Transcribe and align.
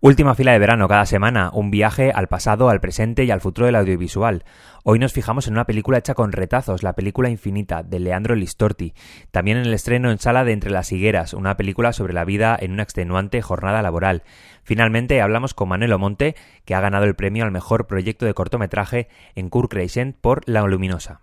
Última 0.00 0.36
fila 0.36 0.52
de 0.52 0.60
verano 0.60 0.86
cada 0.86 1.06
semana, 1.06 1.50
un 1.52 1.72
viaje 1.72 2.12
al 2.14 2.28
pasado, 2.28 2.68
al 2.68 2.78
presente 2.78 3.24
y 3.24 3.32
al 3.32 3.40
futuro 3.40 3.66
del 3.66 3.74
audiovisual. 3.74 4.44
Hoy 4.84 5.00
nos 5.00 5.12
fijamos 5.12 5.48
en 5.48 5.54
una 5.54 5.64
película 5.64 5.98
hecha 5.98 6.14
con 6.14 6.30
retazos, 6.30 6.84
la 6.84 6.92
película 6.92 7.30
Infinita, 7.30 7.82
de 7.82 7.98
Leandro 7.98 8.36
Listorti. 8.36 8.94
También 9.32 9.56
en 9.56 9.66
el 9.66 9.74
estreno 9.74 10.12
en 10.12 10.20
sala 10.20 10.44
de 10.44 10.52
Entre 10.52 10.70
las 10.70 10.92
Higueras, 10.92 11.34
una 11.34 11.56
película 11.56 11.92
sobre 11.92 12.12
la 12.12 12.24
vida 12.24 12.56
en 12.60 12.70
una 12.70 12.84
extenuante 12.84 13.42
jornada 13.42 13.82
laboral. 13.82 14.22
Finalmente 14.62 15.20
hablamos 15.20 15.52
con 15.52 15.68
Manuel 15.68 15.98
Monte, 15.98 16.36
que 16.64 16.76
ha 16.76 16.80
ganado 16.80 17.04
el 17.04 17.16
premio 17.16 17.42
al 17.42 17.50
mejor 17.50 17.88
proyecto 17.88 18.24
de 18.24 18.34
cortometraje 18.34 19.08
en 19.34 19.50
Kurt 19.50 19.74
por 20.20 20.48
La 20.48 20.62
Luminosa. 20.62 21.22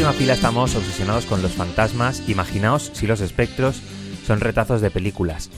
Última 0.00 0.18
fila 0.18 0.32
estamos 0.32 0.74
obsesionados 0.76 1.26
con 1.26 1.42
los 1.42 1.52
fantasmas, 1.52 2.26
imaginaos 2.26 2.90
si 2.94 3.06
los 3.06 3.20
espectros 3.20 3.82
son 4.26 4.40
retazos 4.40 4.80
de 4.80 4.90
películas. 4.90 5.50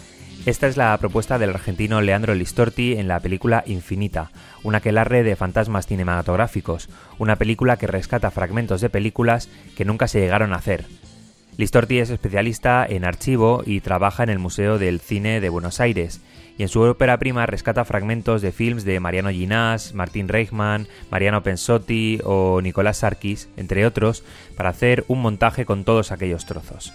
Esta 0.47 0.67
es 0.67 0.77
la 0.77 0.99
propuesta 0.99 1.39
del 1.39 1.51
argentino 1.51 2.01
Leandro 2.01 2.35
Listorti 2.35 2.95
en 2.95 3.07
la 3.07 3.21
película 3.21 3.63
Infinita, 3.67 4.33
una 4.65 4.79
aquelarre 4.79 5.23
de 5.23 5.37
fantasmas 5.37 5.87
cinematográficos, 5.87 6.89
una 7.21 7.37
película 7.37 7.77
que 7.77 7.87
rescata 7.87 8.33
fragmentos 8.33 8.81
de 8.81 8.91
películas 8.91 9.49
que 9.77 9.85
nunca 9.85 10.09
se 10.09 10.19
llegaron 10.19 10.53
a 10.55 10.57
hacer. 10.57 10.87
Listorti 11.57 12.01
es 12.01 12.11
especialista 12.11 12.85
en 12.85 13.05
archivo 13.05 13.63
y 13.65 13.81
trabaja 13.81 14.25
en 14.25 14.31
el 14.31 14.41
Museo 14.41 14.77
del 14.77 14.99
Cine 14.99 15.41
de 15.41 15.51
Buenos 15.51 15.79
Aires, 15.79 16.21
en 16.63 16.69
su 16.69 16.81
ópera 16.81 17.19
prima 17.19 17.47
rescata 17.47 17.85
fragmentos 17.85 18.43
de 18.43 18.53
films 18.53 18.85
de 18.85 19.01
Mariano 19.01 19.31
Ginás, 19.31 19.95
Martín 19.95 20.29
Reichmann, 20.29 20.89
Mariano 21.11 21.43
Pensotti 21.43 22.21
o 22.25 22.61
Nicolás 22.61 22.99
Sarkis, 22.99 23.49
entre 23.57 23.87
otros, 23.87 24.25
para 24.57 24.71
hacer 24.71 25.05
un 25.09 25.21
montaje 25.23 25.65
con 25.65 25.85
todos 25.85 26.13
aquellos 26.13 26.47
trozos. 26.47 26.93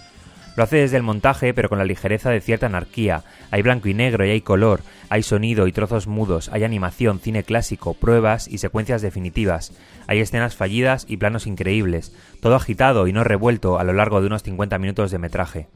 Lo 0.56 0.64
hace 0.64 0.78
desde 0.78 0.96
el 0.96 1.04
montaje, 1.04 1.54
pero 1.54 1.68
con 1.68 1.78
la 1.78 1.84
ligereza 1.84 2.30
de 2.30 2.40
cierta 2.40 2.66
anarquía. 2.66 3.22
Hay 3.52 3.62
blanco 3.62 3.88
y 3.88 3.94
negro 3.94 4.26
y 4.26 4.30
hay 4.30 4.40
color, 4.40 4.80
hay 5.08 5.22
sonido 5.22 5.68
y 5.68 5.72
trozos 5.72 6.08
mudos, 6.08 6.48
hay 6.52 6.64
animación, 6.64 7.20
cine 7.20 7.44
clásico, 7.44 7.94
pruebas 7.94 8.48
y 8.48 8.58
secuencias 8.58 9.00
definitivas. 9.00 9.72
Hay 10.08 10.18
escenas 10.18 10.56
fallidas 10.56 11.04
y 11.08 11.16
planos 11.16 11.46
increíbles, 11.46 12.12
todo 12.40 12.56
agitado 12.56 13.06
y 13.06 13.12
no 13.12 13.22
revuelto 13.22 13.78
a 13.78 13.84
lo 13.84 13.92
largo 13.92 14.20
de 14.20 14.26
unos 14.26 14.42
50 14.42 14.78
minutos 14.78 15.12
de 15.12 15.18
metraje. 15.18 15.68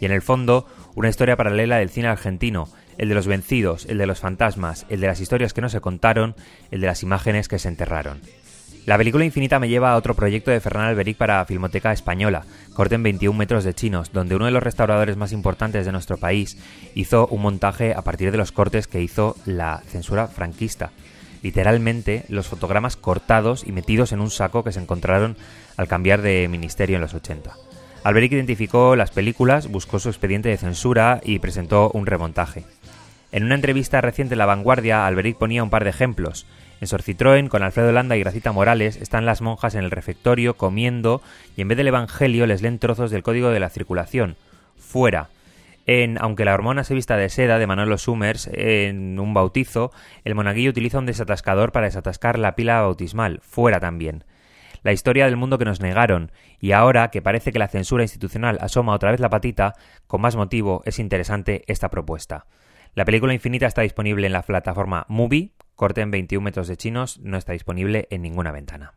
Y 0.00 0.04
en 0.04 0.12
el 0.12 0.22
fondo, 0.22 0.66
una 0.94 1.08
historia 1.08 1.36
paralela 1.36 1.78
del 1.78 1.90
cine 1.90 2.08
argentino, 2.08 2.68
el 2.98 3.08
de 3.08 3.14
los 3.14 3.26
vencidos, 3.26 3.86
el 3.86 3.98
de 3.98 4.06
los 4.06 4.20
fantasmas, 4.20 4.86
el 4.88 5.00
de 5.00 5.06
las 5.06 5.20
historias 5.20 5.52
que 5.52 5.60
no 5.60 5.68
se 5.68 5.80
contaron, 5.80 6.34
el 6.70 6.80
de 6.80 6.86
las 6.86 7.02
imágenes 7.02 7.48
que 7.48 7.58
se 7.58 7.68
enterraron. 7.68 8.20
La 8.84 8.98
película 8.98 9.24
Infinita 9.24 9.60
me 9.60 9.68
lleva 9.68 9.92
a 9.92 9.96
otro 9.96 10.14
proyecto 10.14 10.50
de 10.50 10.58
Fernán 10.58 10.86
Alberic 10.86 11.16
para 11.16 11.44
Filmoteca 11.44 11.92
Española, 11.92 12.44
corte 12.74 12.96
en 12.96 13.04
21 13.04 13.38
metros 13.38 13.62
de 13.62 13.74
chinos, 13.74 14.12
donde 14.12 14.34
uno 14.34 14.46
de 14.46 14.50
los 14.50 14.62
restauradores 14.62 15.16
más 15.16 15.30
importantes 15.30 15.86
de 15.86 15.92
nuestro 15.92 16.16
país 16.16 16.58
hizo 16.96 17.28
un 17.28 17.42
montaje 17.42 17.94
a 17.94 18.02
partir 18.02 18.32
de 18.32 18.38
los 18.38 18.50
cortes 18.50 18.88
que 18.88 19.00
hizo 19.00 19.36
la 19.46 19.82
censura 19.86 20.26
franquista. 20.26 20.90
Literalmente, 21.44 22.24
los 22.28 22.48
fotogramas 22.48 22.96
cortados 22.96 23.64
y 23.64 23.70
metidos 23.70 24.10
en 24.10 24.20
un 24.20 24.30
saco 24.30 24.64
que 24.64 24.72
se 24.72 24.80
encontraron 24.80 25.36
al 25.76 25.86
cambiar 25.86 26.20
de 26.20 26.48
ministerio 26.48 26.96
en 26.96 27.02
los 27.02 27.14
80. 27.14 27.52
Alberic 28.02 28.32
identificó 28.32 28.96
las 28.96 29.12
películas, 29.12 29.68
buscó 29.68 30.00
su 30.00 30.08
expediente 30.08 30.48
de 30.48 30.56
censura 30.56 31.20
y 31.22 31.38
presentó 31.38 31.92
un 31.94 32.06
remontaje. 32.06 32.64
En 33.32 33.44
una 33.44 33.54
entrevista 33.54 34.02
reciente 34.02 34.34
en 34.34 34.38
La 34.38 34.44
Vanguardia, 34.44 35.06
Alberic 35.06 35.38
ponía 35.38 35.62
un 35.62 35.70
par 35.70 35.84
de 35.84 35.90
ejemplos. 35.90 36.44
En 36.82 36.86
Sor 36.86 37.00
Citroën, 37.00 37.48
con 37.48 37.62
Alfredo 37.62 37.90
Landa 37.90 38.14
y 38.14 38.20
Gracita 38.20 38.52
Morales, 38.52 38.96
están 38.96 39.24
las 39.24 39.40
monjas 39.40 39.74
en 39.74 39.84
el 39.84 39.90
refectorio 39.90 40.58
comiendo 40.58 41.22
y 41.56 41.62
en 41.62 41.68
vez 41.68 41.78
del 41.78 41.88
Evangelio 41.88 42.46
les 42.46 42.60
leen 42.60 42.78
trozos 42.78 43.10
del 43.10 43.22
Código 43.22 43.48
de 43.48 43.58
la 43.58 43.70
Circulación. 43.70 44.36
Fuera. 44.76 45.30
En 45.86 46.18
Aunque 46.20 46.44
la 46.44 46.52
hormona 46.52 46.84
se 46.84 46.92
vista 46.92 47.16
de 47.16 47.30
seda, 47.30 47.58
de 47.58 47.66
Manolo 47.66 47.96
Summers, 47.96 48.50
en 48.52 49.18
un 49.18 49.32
bautizo, 49.32 49.92
el 50.24 50.34
monaguillo 50.34 50.68
utiliza 50.68 50.98
un 50.98 51.06
desatascador 51.06 51.72
para 51.72 51.86
desatascar 51.86 52.38
la 52.38 52.54
pila 52.54 52.82
bautismal. 52.82 53.40
Fuera 53.40 53.80
también. 53.80 54.24
La 54.82 54.92
historia 54.92 55.24
del 55.24 55.38
mundo 55.38 55.56
que 55.56 55.64
nos 55.64 55.80
negaron, 55.80 56.32
y 56.60 56.72
ahora 56.72 57.08
que 57.08 57.22
parece 57.22 57.50
que 57.50 57.58
la 57.58 57.68
censura 57.68 58.04
institucional 58.04 58.58
asoma 58.60 58.92
otra 58.92 59.10
vez 59.10 59.20
la 59.20 59.30
patita, 59.30 59.72
con 60.06 60.20
más 60.20 60.36
motivo 60.36 60.82
es 60.84 60.98
interesante 60.98 61.64
esta 61.66 61.88
propuesta. 61.88 62.44
La 62.95 63.05
película 63.05 63.33
Infinita 63.33 63.67
está 63.67 63.81
disponible 63.81 64.27
en 64.27 64.33
la 64.33 64.41
plataforma 64.41 65.05
Movie, 65.07 65.51
corte 65.75 66.01
en 66.01 66.11
21 66.11 66.43
metros 66.43 66.67
de 66.67 66.77
chinos, 66.77 67.19
no 67.21 67.37
está 67.37 67.53
disponible 67.53 68.07
en 68.09 68.21
ninguna 68.21 68.51
ventana. 68.51 68.93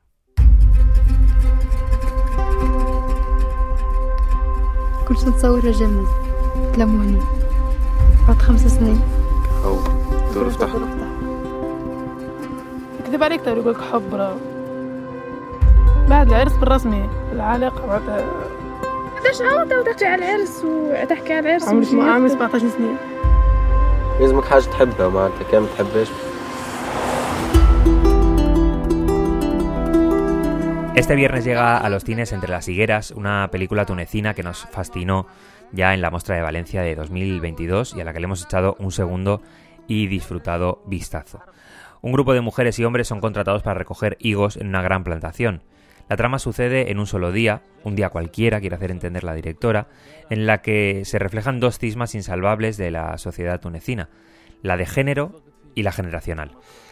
كل 5.10 5.16
شي 5.16 5.26
نتصور 5.30 5.70
جمز 5.70 6.08
تلموني 6.74 7.18
بعد 8.28 8.38
خمس 8.38 8.66
سنين 8.66 9.00
أو 9.64 9.78
دور 10.34 10.46
افتح 10.46 10.68
كذب 13.06 13.22
عليك 13.22 13.40
تقول 13.40 13.70
لك 13.70 13.80
حب 13.80 14.36
بعد 16.08 16.28
العرس 16.28 16.52
بالرسمي 16.52 17.08
العلاقة 17.32 17.86
بعد 17.86 18.24
ليش 19.24 19.42
انت 19.42 19.72
وتحكي 19.72 20.04
على 20.04 20.24
العرس 20.24 20.64
وتحكي 20.64 21.32
على 21.32 21.48
العرس 21.48 21.68
عمري 21.68 22.10
عمري 22.10 22.28
17 22.28 22.68
سنين 22.68 22.96
este 30.95 31.15
viernes 31.15 31.43
llega 31.43 31.77
a 31.77 31.89
los 31.89 32.05
cines 32.05 32.31
Entre 32.31 32.49
las 32.49 32.69
Higueras, 32.69 33.11
una 33.11 33.49
película 33.51 33.85
tunecina 33.85 34.33
que 34.33 34.41
nos 34.41 34.67
fascinó 34.71 35.27
ya 35.73 35.93
en 35.93 35.99
la 35.99 36.11
muestra 36.11 36.37
de 36.37 36.41
Valencia 36.41 36.81
de 36.81 36.95
2022 36.95 37.93
y 37.97 38.01
a 38.01 38.05
la 38.05 38.13
que 38.13 38.21
le 38.21 38.25
hemos 38.25 38.45
echado 38.45 38.77
un 38.79 38.93
segundo 38.93 39.41
y 39.85 40.07
disfrutado 40.07 40.81
vistazo. 40.85 41.41
Un 42.01 42.13
grupo 42.13 42.33
de 42.33 42.39
mujeres 42.39 42.79
y 42.79 42.85
hombres 42.85 43.09
son 43.09 43.19
contratados 43.19 43.63
para 43.63 43.77
recoger 43.77 44.15
higos 44.21 44.55
en 44.55 44.67
una 44.67 44.81
gran 44.81 45.03
plantación. 45.03 45.61
La 46.07 46.17
trama 46.17 46.39
sucede 46.39 46.91
en 46.91 46.99
un 46.99 47.07
solo 47.07 47.31
día, 47.31 47.63
un 47.83 47.95
día 47.95 48.09
cualquiera, 48.09 48.59
quiere 48.59 48.75
hacer 48.75 48.91
entender 48.91 49.23
la 49.23 49.33
directora, 49.33 49.87
en 50.29 50.45
la 50.45 50.61
que 50.61 51.01
se 51.05 51.19
reflejan 51.19 51.59
dos 51.59 51.79
cismas 51.79 52.13
insalvables 52.13 52.77
de 52.77 52.91
la 52.91 53.17
sociedad 53.17 53.59
tunecina, 53.59 54.09
la 54.61 54.77
de 54.77 54.85
género 54.85 55.41
y 55.73 55.83
la 55.83 55.91
generacional. 55.91 56.51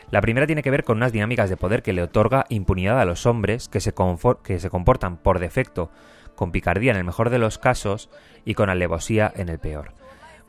La 0.09 0.21
primera 0.21 0.47
tiene 0.47 0.63
que 0.63 0.71
ver 0.71 0.83
con 0.83 0.97
unas 0.97 1.11
dinámicas 1.11 1.49
de 1.49 1.57
poder 1.57 1.83
que 1.83 1.93
le 1.93 2.03
otorga 2.03 2.45
impunidad 2.49 2.99
a 2.99 3.05
los 3.05 3.25
hombres 3.25 3.69
que 3.69 3.79
se, 3.79 3.93
que 4.43 4.59
se 4.59 4.69
comportan 4.69 5.17
por 5.17 5.39
defecto 5.39 5.91
con 6.35 6.51
picardía 6.51 6.91
en 6.91 6.97
el 6.97 7.03
mejor 7.03 7.29
de 7.29 7.39
los 7.39 7.57
casos 7.57 8.09
y 8.45 8.55
con 8.55 8.69
alevosía 8.69 9.31
en 9.35 9.49
el 9.49 9.59
peor. 9.59 9.93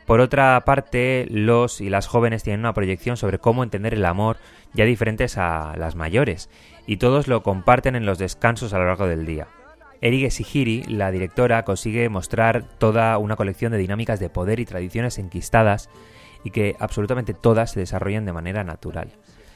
Por 0.07 0.21
otra 0.21 0.61
parte, 0.67 1.27
los 1.31 1.81
y 1.81 1.89
las 1.89 2.07
jóvenes 2.07 2.43
tienen 2.43 2.61
una 2.61 2.75
proyección 2.75 3.17
sobre 3.17 3.39
cómo 3.39 3.63
entender 3.63 3.95
el 3.95 4.05
amor 4.05 4.37
ya 4.75 4.85
diferentes 4.85 5.39
a 5.39 5.75
las 5.79 5.95
mayores, 5.95 6.51
y 6.87 6.99
todos 6.99 7.27
lo 7.27 7.43
comparten 7.43 7.97
en 7.97 8.05
los 8.05 8.19
descansos 8.19 8.75
a 8.75 8.79
lo 8.79 8.87
largo 8.87 9.07
del 9.07 9.25
día. 9.25 9.49
Erige 10.03 10.31
Sihiri, 10.31 10.83
la 10.83 11.11
directora, 11.11 11.65
consigue 11.65 12.11
mostrar 12.11 12.65
toda 12.79 13.17
una 13.17 13.37
colección 13.37 13.73
de 13.73 13.79
dinámicas 13.79 14.21
de 14.21 14.29
poder 14.29 14.61
y 14.61 14.67
tradiciones 14.67 15.19
enquistadas 15.19 15.89
y 16.45 16.51
que 16.51 16.77
absolutamente 16.79 17.33
todas 17.33 17.71
se 17.71 17.81
desarrollan 17.81 18.27
de 18.27 18.35
manera 18.35 18.65
natural. 18.65 19.09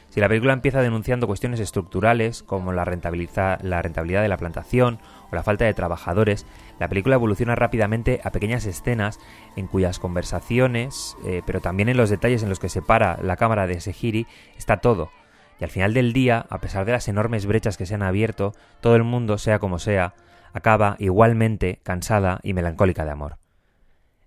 Si 0.08 0.20
la 0.20 0.28
película 0.28 0.54
empieza 0.54 0.80
denunciando 0.80 1.26
cuestiones 1.26 1.60
estructurales 1.60 2.42
como 2.42 2.72
la, 2.72 2.84
la 2.84 3.82
rentabilidad 3.82 4.22
de 4.22 4.28
la 4.28 4.36
plantación 4.38 4.98
o 5.30 5.34
la 5.34 5.42
falta 5.42 5.66
de 5.66 5.74
trabajadores, 5.74 6.46
la 6.78 6.88
película 6.88 7.16
evoluciona 7.16 7.54
rápidamente 7.54 8.20
a 8.24 8.30
pequeñas 8.30 8.64
escenas 8.64 9.20
en 9.56 9.66
cuyas 9.66 9.98
conversaciones, 9.98 11.16
eh, 11.26 11.42
pero 11.44 11.60
también 11.60 11.88
en 11.90 11.98
los 11.98 12.10
detalles 12.10 12.42
en 12.42 12.48
los 12.48 12.58
que 12.58 12.70
se 12.70 12.80
para 12.80 13.18
la 13.22 13.36
cámara 13.36 13.66
de 13.66 13.80
Sehiri, 13.80 14.26
está 14.56 14.78
todo. 14.78 15.10
Y 15.60 15.64
al 15.64 15.70
final 15.70 15.92
del 15.92 16.12
día, 16.12 16.46
a 16.48 16.60
pesar 16.60 16.84
de 16.86 16.92
las 16.92 17.08
enormes 17.08 17.44
brechas 17.44 17.76
que 17.76 17.84
se 17.84 17.94
han 17.94 18.02
abierto, 18.02 18.54
todo 18.80 18.96
el 18.96 19.04
mundo, 19.04 19.38
sea 19.38 19.58
como 19.58 19.78
sea, 19.78 20.14
acaba 20.52 20.96
igualmente 20.98 21.80
cansada 21.82 22.40
y 22.42 22.54
melancólica 22.54 23.04
de 23.04 23.10
amor. 23.10 23.38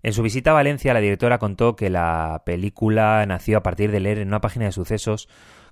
En 0.03 0.13
su 0.13 0.23
visita 0.23 0.51
a 0.51 0.55
Valencia, 0.55 0.93
la 0.93 0.99
directora 0.99 1.37
contó 1.37 1.75
que 1.75 1.89
la 1.89 2.41
película 2.45 3.23
nació 3.27 3.59
a 3.59 3.63
partir 3.63 3.91
de 3.91 3.99
leer 3.99 4.17
en 4.17 4.29
una 4.29 4.41
página 4.41 4.65
de 4.65 4.71
sucesos 4.71 5.29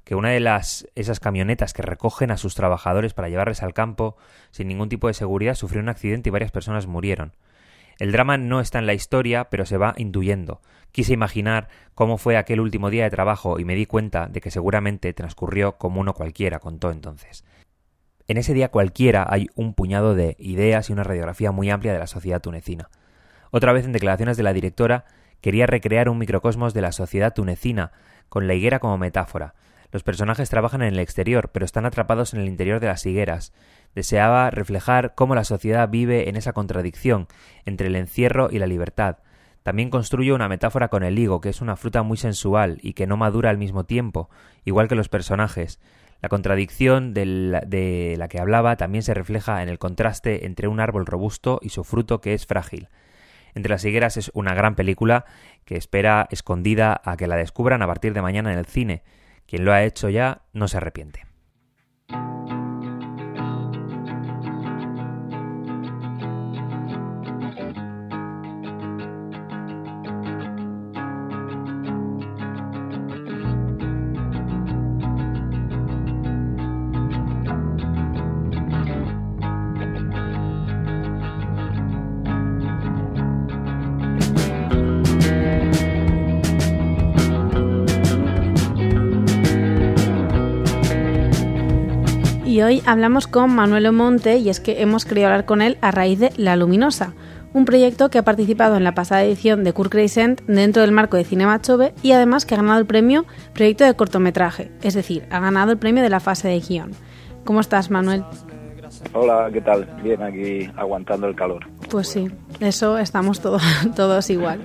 que 0.10 0.16
una 0.16 0.30
de 0.30 0.40
las 0.40 0.88
esas 0.96 1.20
camionetas 1.20 1.72
que 1.72 1.84
recogen 1.84 2.32
a 2.32 2.38
sus 2.38 2.56
trabajadores 2.56 3.14
para 3.14 3.30
llevarles 3.30 3.62
al 3.62 3.76
campo 3.76 4.18
sin 4.50 4.68
ningún 4.68 4.90
tipo 4.90 5.06
de 5.06 5.14
seguridad 5.14 5.54
sufrió 5.54 5.84
un 5.84 5.90
accidente 5.90 6.30
y 6.30 6.32
varias 6.32 6.50
personas 6.50 6.88
murieron. 6.88 7.34
El 8.00 8.12
drama 8.12 8.36
no 8.40 8.60
está 8.60 8.80
en 8.80 8.88
la 8.88 8.96
historia, 8.96 9.52
pero 9.52 9.68
se 9.68 9.78
va 9.78 9.94
intuyendo. 9.98 10.62
Quise 10.92 11.14
imaginar 11.14 11.68
cómo 11.94 12.18
fue 12.18 12.38
aquel 12.38 12.60
último 12.60 12.90
día 12.90 13.04
de 13.04 13.12
trabajo 13.12 13.60
y 13.60 13.66
me 13.66 13.76
di 13.76 13.86
cuenta 13.86 14.26
de 14.26 14.42
que 14.42 14.50
seguramente 14.50 15.14
transcurrió 15.14 15.78
como 15.78 16.02
uno 16.02 16.16
cualquiera, 16.16 16.58
contó 16.58 16.90
entonces. 16.90 17.46
En 18.28 18.38
ese 18.38 18.56
día 18.56 18.70
cualquiera 18.70 19.28
hay 19.30 19.46
un 19.54 19.76
puñado 19.76 20.16
de 20.16 20.36
ideas 20.40 20.90
y 20.90 20.94
una 20.94 21.04
radiografía 21.04 21.52
muy 21.52 21.70
amplia 21.70 21.94
de 21.94 22.00
la 22.00 22.08
sociedad 22.08 22.42
tunecina. 22.42 22.90
Otra 23.52 23.74
vez 23.74 23.86
en 23.86 23.92
declaraciones 23.92 24.38
de 24.38 24.44
la 24.44 24.54
directora 24.54 25.06
quería 25.40 25.68
recrear 25.68 26.10
un 26.10 26.18
microcosmos 26.18 26.74
de 26.74 26.82
la 26.82 26.94
sociedad 26.94 27.32
tunecina, 27.32 27.92
con 28.28 28.48
la 28.48 28.56
higuera 28.56 28.80
como 28.80 28.98
metáfora. 28.98 29.54
Los 29.92 30.04
personajes 30.04 30.50
trabajan 30.50 30.82
en 30.84 30.94
el 30.94 31.00
exterior, 31.00 31.50
pero 31.52 31.66
están 31.66 31.86
atrapados 31.86 32.34
en 32.34 32.42
el 32.42 32.48
interior 32.48 32.80
de 32.80 32.88
las 32.88 33.06
higueras. 33.06 33.54
Deseaba 33.96 34.52
reflejar 34.52 35.16
cómo 35.16 35.34
la 35.34 35.44
sociedad 35.44 35.90
vive 35.90 36.30
en 36.30 36.36
esa 36.36 36.54
contradicción 36.54 37.28
entre 37.66 37.88
el 37.88 37.96
encierro 37.96 38.50
y 38.52 38.60
la 38.60 38.68
libertad. 38.68 39.18
También 39.64 39.90
construye 39.90 40.32
una 40.32 40.48
metáfora 40.48 40.90
con 40.90 41.04
el 41.04 41.18
higo, 41.18 41.42
que 41.42 41.50
es 41.50 41.62
una 41.62 41.76
fruta 41.76 42.04
muy 42.04 42.18
sensual 42.18 42.78
y 42.82 42.94
que 42.94 43.08
no 43.08 43.18
madura 43.18 43.50
al 43.50 43.58
mismo 43.58 43.86
tiempo, 43.86 44.30
igual 44.64 44.88
que 44.88 44.96
los 44.96 45.10
personajes. 45.10 45.80
La 46.22 46.30
contradicción 46.30 47.14
de 47.14 47.26
la, 47.26 47.62
de 47.62 48.16
la 48.18 48.28
que 48.28 48.40
hablaba 48.40 48.78
también 48.78 49.04
se 49.04 49.14
refleja 49.14 49.64
en 49.64 49.70
el 49.70 49.80
contraste 49.80 50.46
entre 50.46 50.68
un 50.68 50.80
árbol 50.80 51.06
robusto 51.06 51.60
y 51.62 51.70
su 51.70 51.84
fruto 51.84 52.22
que 52.22 52.34
es 52.34 52.46
frágil. 52.46 52.90
Entre 53.56 53.72
las 53.72 53.84
higueras 53.84 54.18
es 54.18 54.30
una 54.34 54.54
gran 54.54 54.76
película 54.76 55.26
que 55.66 55.76
espera 55.76 56.28
escondida 56.30 57.02
a 57.04 57.18
que 57.18 57.28
la 57.28 57.36
descubran 57.36 57.82
a 57.82 57.88
partir 57.88 58.14
de 58.14 58.22
mañana 58.22 58.54
en 58.54 58.60
el 58.60 58.66
cine. 58.66 59.04
Quien 59.50 59.66
lo 59.66 59.74
ha 59.74 59.84
hecho 59.84 60.10
ya 60.10 60.44
no 60.54 60.68
se 60.68 60.78
arrepiente. 60.78 61.26
Y 92.60 92.62
hoy 92.62 92.84
hablamos 92.86 93.26
con 93.28 93.56
Manuel 93.56 93.86
Omonte 93.86 94.36
y 94.36 94.50
es 94.50 94.60
que 94.60 94.82
hemos 94.82 95.06
querido 95.06 95.28
hablar 95.28 95.46
con 95.46 95.62
él 95.62 95.78
a 95.80 95.92
raíz 95.92 96.20
de 96.20 96.34
La 96.36 96.58
Luminosa, 96.58 97.14
un 97.54 97.64
proyecto 97.64 98.10
que 98.10 98.18
ha 98.18 98.26
participado 98.26 98.76
en 98.76 98.84
la 98.84 98.94
pasada 98.94 99.24
edición 99.24 99.64
de 99.64 99.72
Kurt 99.72 99.90
Crescent 99.90 100.42
dentro 100.42 100.82
del 100.82 100.92
marco 100.92 101.16
de 101.16 101.24
Cinema 101.24 101.62
Chove 101.62 101.94
y 102.04 102.12
además 102.12 102.46
que 102.46 102.56
ha 102.56 102.58
ganado 102.58 102.78
el 102.78 102.86
premio 102.86 103.24
Proyecto 103.54 103.86
de 103.86 103.94
Cortometraje, 103.94 104.74
es 104.82 104.94
decir, 104.94 105.26
ha 105.30 105.40
ganado 105.40 105.72
el 105.72 105.78
premio 105.78 106.04
de 106.04 106.10
la 106.10 106.20
fase 106.20 106.50
de 106.50 106.60
guion. 106.60 106.92
¿Cómo 107.46 107.62
estás, 107.62 107.90
Manuel? 107.92 108.26
Hola, 109.14 109.50
¿qué 109.54 109.62
tal? 109.62 109.88
Bien, 110.04 110.22
aquí 110.22 110.70
aguantando 110.76 111.28
el 111.28 111.36
calor. 111.36 111.66
Pues 111.90 112.10
sí, 112.10 112.28
eso 112.60 112.98
estamos 112.98 113.40
todos, 113.40 113.64
todos 113.96 114.30
igual. 114.30 114.60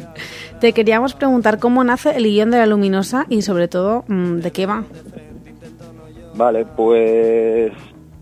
Te 0.59 0.73
queríamos 0.73 1.15
preguntar 1.15 1.61
cómo 1.61 1.85
nace 1.85 2.17
el 2.17 2.25
guion 2.25 2.51
de 2.51 2.59
La 2.59 2.67
Luminosa 2.67 3.27
y 3.29 3.43
sobre 3.43 3.69
todo 3.69 4.05
mm, 4.09 4.39
de 4.39 4.51
qué 4.51 4.67
va. 4.67 4.83
Vale, 6.37 6.65
pues 6.65 7.73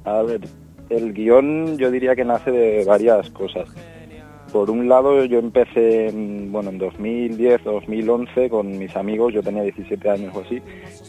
a 0.04 0.22
ver, 0.22 0.40
el 0.90 1.12
guion 1.12 1.78
yo 1.78 1.90
diría 1.90 2.14
que 2.14 2.24
nace 2.24 2.50
de 2.50 2.84
varias 2.84 3.30
cosas. 3.30 3.68
Por 4.52 4.70
un 4.70 4.86
lado, 4.86 5.24
yo 5.24 5.38
empecé 5.38 6.08
en, 6.08 6.52
bueno, 6.52 6.68
en 6.68 6.78
2010, 6.78 7.64
2011 7.64 8.50
con 8.50 8.78
mis 8.78 8.94
amigos, 8.96 9.32
yo 9.32 9.42
tenía 9.42 9.62
17 9.62 10.10
años 10.10 10.36
o 10.36 10.40
así, 10.40 10.60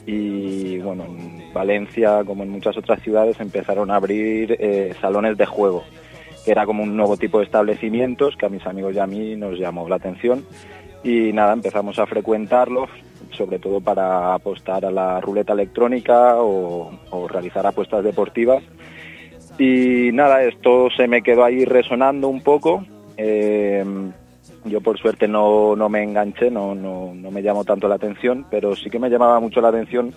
y 0.06 0.78
bueno, 0.80 1.04
en 1.04 1.54
Valencia, 1.54 2.24
como 2.26 2.44
en 2.44 2.50
muchas 2.50 2.78
otras 2.78 3.02
ciudades, 3.02 3.38
empezaron 3.42 3.92
a 3.92 3.98
abrir 3.98 4.56
eh, 4.60 4.94
salones 5.02 5.38
de 5.38 5.46
juego, 5.46 5.84
que 6.46 6.52
era 6.52 6.66
como 6.66 6.84
un 6.84 6.96
nuevo 6.96 7.18
tipo 7.18 7.40
de 7.40 7.46
establecimientos 7.46 8.38
que 8.38 8.46
a 8.46 8.50
mis 8.50 8.66
amigos 8.66 8.96
y 8.96 9.00
a 9.00 9.08
mí 9.08 9.36
nos 9.36 9.60
llamó 9.60 9.90
la 9.90 9.98
atención. 9.98 10.46
Y 11.04 11.34
nada, 11.34 11.52
empezamos 11.52 12.00
a 12.00 12.06
frecuentarlos, 12.06 12.90
sobre 13.32 13.60
todo 13.60 13.82
para 13.82 14.34
apostar 14.34 14.86
a 14.86 14.92
la 14.92 15.20
ruleta 15.22 15.54
electrónica 15.54 16.36
o, 16.38 16.92
realizar 17.28 17.66
apuestas 17.66 18.04
deportivas. 18.04 18.64
Y 19.58 20.12
nada, 20.14 20.44
esto 20.44 20.90
se 20.96 21.08
me 21.08 21.22
quedó 21.22 21.44
ahí 21.44 21.66
resonando 21.66 22.28
un 22.28 22.42
poco. 22.42 22.86
Eh, 23.18 23.84
yo 24.66 24.82
por 24.82 24.98
suerte 24.98 25.28
no, 25.28 25.76
no 25.76 25.90
me 25.90 26.04
enganché, 26.04 26.50
no, 26.50 26.74
no, 26.74 27.14
no, 27.14 27.32
me 27.32 27.42
llamó 27.42 27.64
tanto 27.64 27.88
la 27.88 27.96
atención, 27.96 28.46
pero 28.50 28.76
sí 28.76 28.90
que 28.90 29.00
me 29.00 29.10
llamaba 29.10 29.40
mucho 29.40 29.62
la 29.62 29.70
atención 29.70 30.14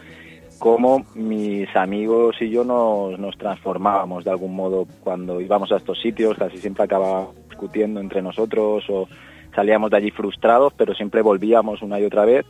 cómo 0.58 1.04
mis 1.14 1.74
amigos 1.76 2.36
y 2.40 2.50
yo 2.50 2.64
nos, 2.64 3.18
nos 3.18 3.36
transformábamos 3.36 4.24
de 4.24 4.30
algún 4.30 4.54
modo 4.54 4.86
cuando 5.02 5.40
íbamos 5.40 5.70
a 5.72 5.76
estos 5.76 6.00
sitios, 6.00 6.36
casi 6.38 6.58
siempre 6.58 6.84
acabábamos 6.84 7.34
discutiendo 7.48 8.00
entre 8.00 8.22
nosotros 8.22 8.84
o 8.88 9.08
salíamos 9.54 9.90
de 9.90 9.96
allí 9.96 10.10
frustrados, 10.10 10.72
pero 10.76 10.94
siempre 10.94 11.22
volvíamos 11.22 11.82
una 11.82 12.00
y 12.00 12.04
otra 12.04 12.24
vez 12.24 12.46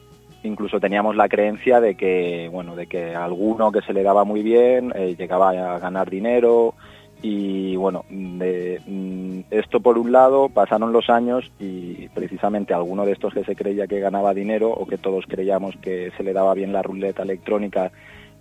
incluso 0.47 0.81
teníamos 0.81 1.17
la 1.17 1.29
creencia 1.29 1.81
de 1.81 1.95
que 1.95 2.49
bueno 2.51 2.77
de 2.77 2.87
que 2.87 3.15
alguno 3.15 3.73
que 3.73 3.83
se 3.83 3.93
le 3.93 4.03
daba 4.03 4.25
muy 4.25 4.43
bien 4.43 4.93
eh, 4.95 5.15
llegaba 5.19 5.51
a 5.51 5.79
ganar 5.79 6.11
dinero 6.11 6.75
y 7.23 7.77
bueno 7.77 8.05
de, 8.11 8.81
mm, 8.87 9.41
esto 9.51 9.81
por 9.81 9.99
un 9.99 10.13
lado 10.13 10.49
pasaron 10.49 10.93
los 10.93 11.11
años 11.11 11.51
y 11.59 12.09
precisamente 12.09 12.75
alguno 12.75 13.05
de 13.05 13.13
estos 13.13 13.35
que 13.35 13.45
se 13.45 13.57
creía 13.57 13.87
que 13.87 14.01
ganaba 14.01 14.35
dinero 14.35 14.71
o 14.71 14.87
que 14.87 14.99
todos 14.99 15.25
creíamos 15.27 15.77
que 15.77 16.13
se 16.17 16.23
le 16.23 16.33
daba 16.33 16.55
bien 16.55 16.73
la 16.73 16.83
ruleta 16.83 17.23
electrónica 17.23 17.91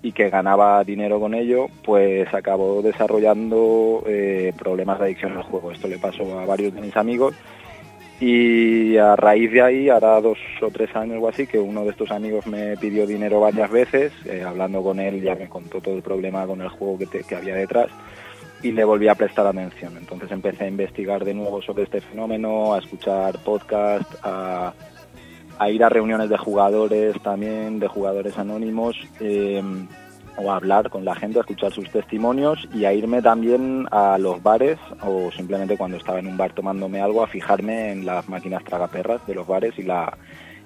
y 0.02 0.12
que 0.12 0.30
ganaba 0.30 0.84
dinero 0.84 1.20
con 1.20 1.34
ello, 1.34 1.66
pues 1.84 2.32
acabó 2.32 2.84
desarrollando 2.84 4.04
eh, 4.06 4.54
problemas 4.56 5.00
de 5.00 5.06
adicción 5.06 5.36
al 5.36 5.42
juego. 5.42 5.72
Esto 5.72 5.88
le 5.88 5.98
pasó 5.98 6.40
a 6.40 6.46
varios 6.46 6.76
de 6.76 6.82
mis 6.82 6.96
amigos 6.96 7.34
y 8.20 8.98
a 8.98 9.16
raíz 9.16 9.52
de 9.52 9.62
ahí, 9.62 9.90
hará 9.90 10.22
dos 10.22 10.38
o 10.62 10.70
tres 10.70 10.96
años 10.96 11.18
o 11.22 11.28
así, 11.28 11.48
que 11.48 11.60
uno 11.60 11.84
de 11.84 11.92
estos 11.92 12.12
amigos 12.12 12.48
me 12.48 12.78
pidió 12.78 13.06
dinero 13.06 13.42
varias 13.42 13.70
veces, 13.70 14.14
eh, 14.26 14.44
hablando 14.44 14.82
con 14.82 15.00
él 15.00 15.22
ya 15.22 15.36
me 15.36 15.50
contó 15.50 15.82
todo 15.82 15.96
el 15.96 16.02
problema 16.02 16.48
con 16.48 16.62
el 16.62 16.70
juego 16.70 16.98
que, 17.00 17.24
que 17.24 17.36
había 17.36 17.56
detrás 17.56 17.90
y 18.64 18.72
le 18.72 18.84
volví 18.84 19.08
a 19.08 19.16
prestar 19.16 19.46
atención. 19.46 19.98
Entonces 19.98 20.32
empecé 20.32 20.64
a 20.64 20.68
investigar 20.68 21.24
de 21.24 21.34
nuevo 21.34 21.62
sobre 21.62 21.84
este 21.84 22.02
fenómeno, 22.02 22.74
a 22.74 22.80
escuchar 22.80 23.38
podcasts, 23.44 24.18
a, 24.24 24.74
a 25.60 25.70
ir 25.70 25.84
a 25.84 25.90
reuniones 25.90 26.30
de 26.30 26.38
jugadores 26.38 27.22
también, 27.22 27.80
de 27.80 27.88
jugadores 27.88 28.38
anónimos. 28.38 28.96
Eh, 29.20 29.62
o 30.38 30.52
a 30.52 30.58
hablar 30.58 30.90
con 30.90 31.06
la 31.06 31.16
gente, 31.16 31.40
a 31.40 31.42
escuchar 31.42 31.72
sus 31.72 31.90
testimonios 31.90 32.68
y 32.74 32.86
a 32.86 32.94
irme 32.94 33.22
también 33.22 33.88
a 33.92 34.18
los 34.18 34.42
bares 34.42 34.78
o 35.02 35.32
simplemente 35.32 35.78
cuando 35.78 35.98
estaba 35.98 36.20
en 36.20 36.28
un 36.28 36.38
bar 36.38 36.54
tomándome 36.54 37.02
algo 37.02 37.24
a 37.24 37.28
fijarme 37.28 37.92
en 37.92 38.06
las 38.06 38.28
máquinas 38.30 38.64
tragaperras 38.64 39.26
de 39.28 39.36
los 39.36 39.48
bares 39.48 39.74
y 39.78 39.84
la 39.84 40.18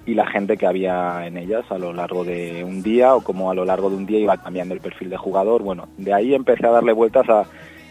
y 0.05 0.15
la 0.15 0.25
gente 0.25 0.57
que 0.57 0.65
había 0.65 1.27
en 1.27 1.38
ellas 1.38 1.65
a 1.69 1.77
lo 1.77 1.93
largo 1.93 2.23
de 2.23 2.63
un 2.63 2.81
día 2.81 3.13
o 3.13 3.21
como 3.21 3.51
a 3.51 3.53
lo 3.53 3.63
largo 3.63 3.89
de 3.89 3.97
un 3.97 4.05
día 4.05 4.19
iba 4.19 4.38
cambiando 4.38 4.73
el 4.73 4.79
perfil 4.79 5.09
de 5.09 5.17
jugador. 5.17 5.61
Bueno, 5.61 5.89
de 5.97 6.13
ahí 6.13 6.33
empecé 6.33 6.65
a 6.65 6.71
darle 6.71 6.93
vueltas 6.93 7.29
a 7.29 7.43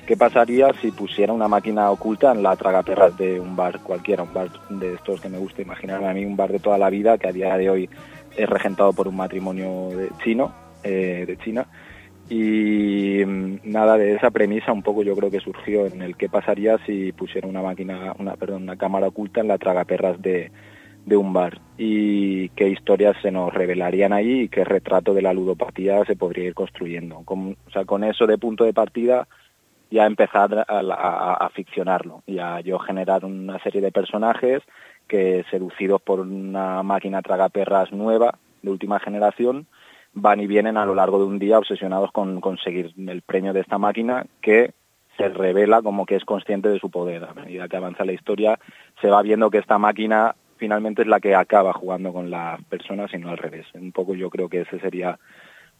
qué 0.04 0.16
pasaría 0.16 0.72
si 0.80 0.90
pusiera 0.90 1.32
una 1.32 1.46
máquina 1.48 1.90
oculta 1.90 2.32
en 2.32 2.42
la 2.42 2.56
tragaperras 2.56 3.16
de 3.18 3.38
un 3.38 3.54
bar 3.54 3.80
cualquiera, 3.80 4.24
un 4.24 4.32
bar 4.32 4.48
de 4.68 4.94
estos 4.94 5.20
que 5.20 5.28
me 5.28 5.38
gusta 5.38 5.62
imaginarme 5.62 6.08
a 6.08 6.14
mí, 6.14 6.24
un 6.24 6.36
bar 6.36 6.50
de 6.50 6.58
toda 6.58 6.78
la 6.78 6.90
vida 6.90 7.18
que 7.18 7.28
a 7.28 7.32
día 7.32 7.56
de 7.56 7.70
hoy 7.70 7.90
es 8.36 8.48
regentado 8.48 8.92
por 8.92 9.06
un 9.06 9.16
matrimonio 9.16 9.90
chino 10.24 10.52
eh, 10.82 11.24
de 11.26 11.36
China. 11.38 11.66
Y 12.28 13.24
mm, 13.24 13.60
nada 13.64 13.96
de 13.96 14.14
esa 14.14 14.30
premisa 14.30 14.72
un 14.72 14.82
poco 14.82 15.02
yo 15.02 15.16
creo 15.16 15.30
que 15.30 15.40
surgió 15.40 15.86
en 15.86 16.02
el 16.02 16.16
qué 16.16 16.28
pasaría 16.28 16.78
si 16.84 17.12
pusiera 17.12 17.48
una 17.48 17.62
máquina, 17.62 18.14
una, 18.18 18.36
perdón, 18.36 18.64
una 18.64 18.76
cámara 18.76 19.08
oculta 19.08 19.40
en 19.40 19.48
la 19.48 19.58
tragaperras 19.58 20.20
de, 20.20 20.50
de 21.06 21.16
un 21.16 21.32
bar 21.32 21.60
y 21.78 22.50
qué 22.50 22.68
historias 22.68 23.16
se 23.22 23.30
nos 23.30 23.52
revelarían 23.52 24.12
ahí 24.12 24.42
y 24.42 24.48
qué 24.48 24.64
retrato 24.64 25.14
de 25.14 25.22
la 25.22 25.32
ludopatía 25.32 26.04
se 26.04 26.16
podría 26.16 26.44
ir 26.44 26.54
construyendo. 26.54 27.22
Con, 27.24 27.56
o 27.66 27.70
sea, 27.70 27.84
con 27.86 28.04
eso 28.04 28.26
de 28.26 28.36
punto 28.36 28.64
de 28.64 28.74
partida 28.74 29.26
ya 29.90 30.04
empezar 30.04 30.52
a, 30.54 30.64
a, 30.68 31.34
a, 31.34 31.48
ficcionarlo 31.50 32.22
y 32.26 32.38
a 32.38 32.60
yo 32.60 32.78
generar 32.78 33.24
una 33.24 33.58
serie 33.60 33.80
de 33.80 33.90
personajes 33.90 34.62
que 35.06 35.46
seducidos 35.50 36.02
por 36.02 36.20
una 36.20 36.82
máquina 36.82 37.22
tragaperras 37.22 37.90
nueva 37.90 38.38
de 38.60 38.70
última 38.70 39.00
generación 39.00 39.66
van 40.12 40.40
y 40.40 40.46
vienen 40.46 40.76
a 40.76 40.84
lo 40.84 40.94
largo 40.94 41.18
de 41.18 41.24
un 41.26 41.38
día 41.38 41.58
obsesionados 41.58 42.12
con 42.12 42.40
conseguir 42.40 42.92
el 42.96 43.22
premio 43.22 43.52
de 43.52 43.60
esta 43.60 43.78
máquina 43.78 44.26
que 44.40 44.72
se 45.16 45.28
revela 45.28 45.82
como 45.82 46.06
que 46.06 46.16
es 46.16 46.24
consciente 46.24 46.68
de 46.68 46.78
su 46.78 46.90
poder. 46.90 47.24
A 47.24 47.34
medida 47.34 47.68
que 47.68 47.76
avanza 47.76 48.04
la 48.04 48.12
historia, 48.12 48.58
se 49.00 49.08
va 49.08 49.22
viendo 49.22 49.50
que 49.50 49.58
esta 49.58 49.78
máquina 49.78 50.34
finalmente 50.56 51.02
es 51.02 51.08
la 51.08 51.20
que 51.20 51.34
acaba 51.34 51.72
jugando 51.72 52.12
con 52.12 52.30
las 52.30 52.62
personas 52.64 53.12
y 53.12 53.18
no 53.18 53.30
al 53.30 53.38
revés. 53.38 53.66
Un 53.74 53.92
poco 53.92 54.14
yo 54.14 54.30
creo 54.30 54.48
que 54.48 54.62
ese 54.62 54.78
sería 54.80 55.18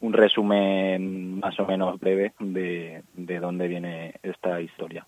un 0.01 0.13
resumen 0.13 1.39
más 1.39 1.59
o 1.59 1.65
menos 1.65 1.99
breve 1.99 2.33
de, 2.39 3.03
de 3.13 3.39
dónde 3.39 3.67
viene 3.67 4.15
esta 4.23 4.61
historia. 4.61 5.05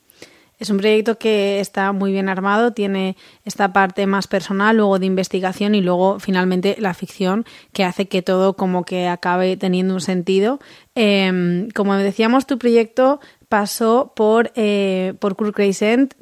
Es 0.62 0.70
un 0.70 0.77
proyecto 0.77 1.18
que 1.18 1.60
está 1.60 1.91
muy 1.91 2.12
bien 2.12 2.30
armado, 2.30 2.72
tiene 2.72 3.18
esta 3.46 3.74
parte 3.74 4.06
más 4.06 4.27
personal, 4.27 4.77
luego 4.77 5.00
de 5.00 5.08
investigación 5.08 5.74
y 5.74 5.82
luego 5.82 6.20
finalmente 6.20 6.75
la 6.77 6.94
ficción 6.94 7.46
que 7.74 7.84
hace 7.84 8.08
que 8.08 8.22
todo 8.22 8.56
como 8.56 8.86
que 8.86 9.08
acabe 9.08 9.58
teniendo 9.58 9.96
un 9.96 10.01
sentido. 10.01 10.60
Em, 10.94 11.72
como 11.72 11.96
decíamos, 11.96 12.46
tu 12.46 12.60
proyecto 12.60 13.20
pasó 13.50 14.13
por, 14.15 14.51
eh, 14.53 15.15
por 15.18 15.36
Kurt. 15.36 15.58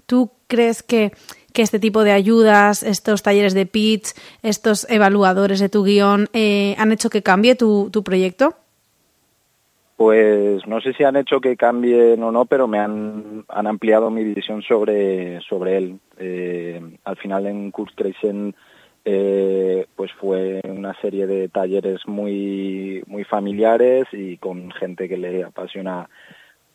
¿Tú 0.06 0.32
crees 0.48 0.84
que 0.84 1.12
que 1.52 1.62
este 1.62 1.80
tipo 1.80 2.06
de 2.06 2.14
ayudas, 2.14 2.84
estos 2.84 3.24
talleres 3.24 3.54
de 3.54 3.66
pitch, 3.66 4.12
estos 4.42 4.88
evaluadores 4.90 5.60
de 5.60 5.68
tu 5.68 5.84
guion, 5.84 6.30
eh, 6.32 6.76
han 6.78 6.94
hecho 6.94 7.10
que 7.10 7.24
cambie 7.24 7.56
tu, 7.56 7.90
tu 7.92 8.06
proyecto? 8.06 8.56
Pues 10.00 10.66
no 10.66 10.80
sé 10.80 10.94
si 10.94 11.04
han 11.04 11.18
hecho 11.18 11.42
que 11.42 11.58
cambien 11.58 12.24
o 12.24 12.32
no, 12.32 12.46
pero 12.46 12.70
me 12.70 12.80
han, 12.80 13.44
han 13.50 13.68
ampliado 13.68 14.10
mi 14.10 14.24
visión 14.24 14.62
sobre, 14.62 15.42
sobre 15.42 15.76
él. 15.76 16.00
Eh, 16.18 16.82
al 17.04 17.18
final 17.18 17.48
en 17.48 17.70
Kurt 17.72 17.96
Crescent 17.96 18.56
eh, 19.04 19.88
pues 19.98 20.14
fue 20.14 20.62
una 20.64 20.94
serie 21.02 21.28
de 21.28 21.50
talleres 21.50 22.08
muy, 22.08 23.04
muy 23.08 23.26
familiares 23.26 24.06
y 24.14 24.38
con 24.38 24.72
gente 24.72 25.10
que 25.10 25.18
le 25.18 25.44
apasiona 25.44 26.10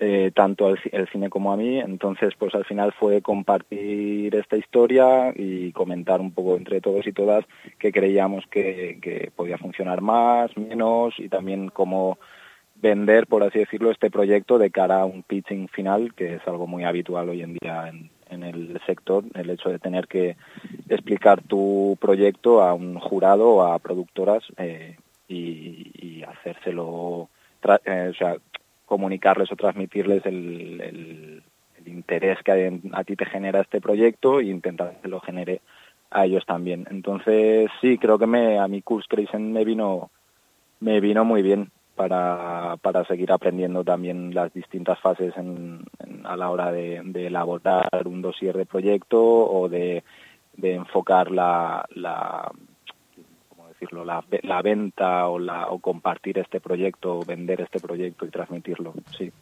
eh, 0.00 0.30
tanto 0.34 0.68
el, 0.68 1.08
cine 1.10 1.30
como 1.30 1.50
a 1.50 1.56
mí. 1.56 1.80
Entonces, 1.80 2.34
pues 2.38 2.54
al 2.54 2.66
final 2.66 2.92
fue 2.92 3.22
compartir 3.22 4.36
esta 4.36 4.58
historia 4.58 5.32
y 5.34 5.72
comentar 5.72 6.20
un 6.20 6.32
poco 6.32 6.58
entre 6.58 6.82
todos 6.82 7.06
y 7.06 7.12
todas 7.12 7.46
que 7.78 7.90
creíamos 7.90 8.44
que, 8.50 8.98
que 9.00 9.32
podía 9.34 9.56
funcionar 9.56 10.02
más, 10.02 10.54
menos 10.58 11.14
y 11.16 11.30
también 11.30 11.70
cómo 11.70 12.18
vender, 12.74 13.26
por 13.26 13.42
así 13.42 13.58
decirlo, 13.58 13.90
este 13.90 14.10
proyecto 14.10 14.58
de 14.58 14.70
cara 14.70 15.00
a 15.00 15.04
un 15.04 15.22
pitching 15.22 15.68
final, 15.68 16.14
que 16.14 16.34
es 16.34 16.46
algo 16.46 16.66
muy 16.66 16.84
habitual 16.84 17.28
hoy 17.28 17.42
en 17.42 17.54
día 17.54 17.88
en, 17.88 18.10
en 18.30 18.42
el 18.42 18.80
sector, 18.86 19.24
el 19.34 19.50
hecho 19.50 19.70
de 19.70 19.78
tener 19.78 20.06
que 20.06 20.36
explicar 20.88 21.42
tu 21.42 21.96
proyecto 22.00 22.62
a 22.62 22.74
un 22.74 22.98
jurado 22.98 23.48
o 23.48 23.62
a 23.62 23.78
productoras 23.78 24.42
eh, 24.56 24.96
y, 25.28 26.22
hacérselo, 26.22 27.28
eh, 27.84 28.08
o 28.10 28.14
sea, 28.14 28.36
comunicarles 28.86 29.50
o 29.52 29.56
transmitirles 29.56 30.24
el, 30.26 30.80
el, 30.80 31.42
interés 31.86 32.38
que 32.42 32.80
a 32.92 33.04
ti 33.04 33.14
te 33.14 33.26
genera 33.26 33.60
este 33.60 33.78
proyecto 33.78 34.40
e 34.40 34.44
intentar 34.44 35.00
que 35.02 35.08
lo 35.08 35.20
genere 35.20 35.60
a 36.10 36.24
ellos 36.24 36.46
también. 36.46 36.86
Entonces, 36.90 37.70
sí, 37.82 37.98
creo 37.98 38.18
que 38.18 38.26
me, 38.26 38.58
a 38.58 38.66
mi 38.68 38.80
curso 38.80 39.06
Crescent 39.06 39.52
me 39.52 39.66
vino, 39.66 40.10
me 40.80 41.00
vino 41.00 41.26
muy 41.26 41.42
bien 41.42 41.70
para, 41.94 42.76
para 42.82 43.04
seguir 43.04 43.32
aprendiendo 43.32 43.84
también 43.84 44.34
las 44.34 44.52
distintas 44.52 44.98
fases 45.00 45.36
en, 45.36 45.84
a 46.24 46.36
la 46.36 46.50
hora 46.50 46.72
de, 46.72 47.02
elaborar 47.14 48.06
un 48.06 48.22
dossier 48.22 48.56
de 48.56 48.66
proyecto 48.66 49.20
o 49.22 49.68
de, 49.68 50.02
enfocar 50.62 51.30
la, 51.30 51.86
la 51.94 52.50
decirlo, 53.68 54.04
la, 54.04 54.62
venta 54.62 55.28
o, 55.28 55.38
la, 55.38 55.68
o 55.68 55.78
compartir 55.78 56.38
este 56.38 56.60
proyecto, 56.60 57.20
vender 57.26 57.60
este 57.60 57.80
proyecto 57.80 58.24
y 58.26 58.30
transmitirlo, 58.30 58.94
sí. 59.16 59.32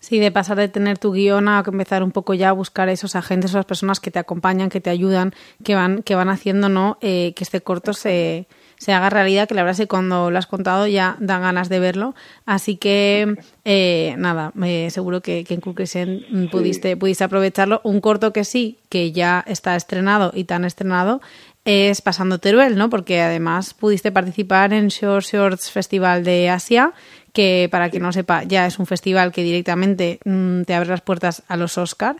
Sí, 0.00 0.18
de 0.18 0.30
pasar 0.30 0.56
de 0.58 0.68
tener 0.68 0.98
tu 0.98 1.12
guion 1.12 1.48
a 1.48 1.62
empezar 1.66 2.02
un 2.02 2.10
poco 2.10 2.34
ya 2.34 2.50
a 2.50 2.52
buscar 2.52 2.88
a 2.88 2.92
esos 2.92 3.16
agentes, 3.16 3.50
esas 3.50 3.64
personas 3.64 4.00
que 4.00 4.10
te 4.10 4.18
acompañan, 4.18 4.70
que 4.70 4.80
te 4.80 4.90
ayudan, 4.90 5.32
que 5.64 5.74
van, 5.74 6.02
que 6.02 6.14
van 6.14 6.28
haciendo 6.28 6.68
¿no? 6.68 6.98
Eh, 7.00 7.32
que 7.34 7.44
este 7.44 7.60
corto 7.60 7.92
se, 7.92 8.46
se 8.78 8.92
haga 8.92 9.10
realidad, 9.10 9.48
que 9.48 9.54
la 9.54 9.62
verdad 9.62 9.80
es 9.80 9.84
que 9.84 9.88
cuando 9.88 10.30
lo 10.30 10.38
has 10.38 10.46
contado 10.46 10.86
ya 10.86 11.16
dan 11.18 11.42
ganas 11.42 11.68
de 11.68 11.80
verlo. 11.80 12.14
Así 12.46 12.76
que, 12.76 13.36
eh, 13.64 14.14
nada, 14.18 14.52
eh, 14.64 14.88
seguro 14.90 15.20
que, 15.20 15.44
que 15.44 15.54
en 15.54 15.60
Cookiesen 15.60 16.48
pudiste, 16.50 16.96
pudiste 16.96 17.24
aprovecharlo. 17.24 17.80
Un 17.84 18.00
corto 18.00 18.32
que 18.32 18.44
sí, 18.44 18.78
que 18.88 19.12
ya 19.12 19.44
está 19.46 19.74
estrenado 19.76 20.30
y 20.34 20.44
tan 20.44 20.64
estrenado, 20.64 21.20
es 21.64 22.00
Pasando 22.00 22.38
Teruel, 22.38 22.78
¿no? 22.78 22.88
Porque 22.88 23.20
además 23.20 23.74
pudiste 23.74 24.10
participar 24.10 24.72
en 24.72 24.88
Short 24.88 25.24
Shorts 25.24 25.70
Festival 25.70 26.24
de 26.24 26.48
Asia, 26.48 26.92
que 27.32 27.68
para 27.70 27.90
quien 27.90 28.04
no 28.04 28.12
sepa, 28.12 28.44
ya 28.44 28.66
es 28.66 28.78
un 28.78 28.86
festival 28.86 29.32
que 29.32 29.42
directamente 29.42 30.20
mm, 30.24 30.62
te 30.62 30.74
abre 30.74 30.88
las 30.88 31.02
puertas 31.02 31.42
a 31.48 31.56
los 31.56 31.76
Oscar. 31.76 32.16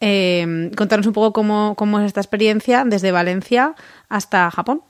Eh, 0.00 0.70
contanos 0.76 1.06
un 1.06 1.12
poco 1.12 1.32
cómo, 1.32 1.74
cómo 1.76 2.00
es 2.00 2.06
esta 2.06 2.20
experiencia 2.20 2.84
desde 2.84 3.12
Valencia 3.12 3.74
hasta 4.08 4.50
Japón. 4.50 4.82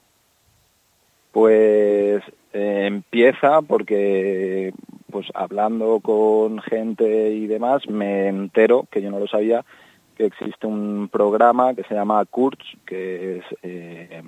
Pues 1.32 2.22
eh, 2.52 2.84
empieza 2.86 3.62
porque, 3.62 4.72
pues 5.10 5.26
hablando 5.34 6.00
con 6.00 6.60
gente 6.60 7.30
y 7.30 7.46
demás, 7.46 7.88
me 7.88 8.28
entero, 8.28 8.86
que 8.90 9.02
yo 9.02 9.10
no 9.10 9.18
lo 9.18 9.26
sabía, 9.26 9.64
que 10.16 10.26
existe 10.26 10.66
un 10.66 11.08
programa 11.10 11.74
que 11.74 11.84
se 11.84 11.94
llama 11.94 12.24
CURTS, 12.24 12.64
que 12.84 13.38
es 13.38 13.44
eh, 13.62 14.22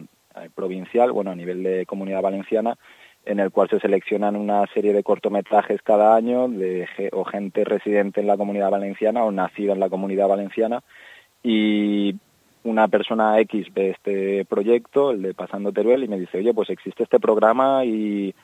provincial, 0.55 1.13
bueno, 1.13 1.33
a 1.33 1.35
nivel 1.35 1.63
de 1.63 1.87
comunidad 1.87 2.23
valenciana, 2.23 2.77
en 3.25 3.41
el 3.41 3.51
cual 3.51 3.69
se 3.69 3.81
seleccionan 3.81 4.37
una 4.37 4.67
serie 4.73 4.93
de 4.93 5.03
cortometrajes 5.03 5.83
cada 5.83 6.17
año 6.17 6.49
de 6.49 6.89
o 7.13 7.25
gente 7.25 7.65
residente 7.65 8.21
en 8.21 8.27
la 8.27 8.37
comunidad 8.37 8.71
valenciana 8.71 9.25
o 9.25 9.31
nacida 9.31 9.73
en 9.73 9.81
la 9.81 9.91
comunidad 9.91 10.29
valenciana 10.29 10.83
y 11.43 12.17
una 12.65 12.89
persona 12.89 13.39
X 13.41 13.73
ve 13.73 13.91
este 13.91 14.45
proyecto, 14.45 15.13
el 15.13 15.23
de 15.23 15.35
Pasando 15.35 15.73
Teruel, 15.73 16.05
y 16.05 16.09
me 16.09 16.19
dice, 16.19 16.39
oye, 16.39 16.53
pues 16.53 16.71
existe 16.71 17.05
este 17.05 17.19
programa 17.19 17.85
y, 17.85 18.35